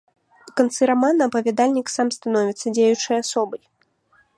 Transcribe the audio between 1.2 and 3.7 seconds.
апавядальнік сам становіцца дзеючай асобай.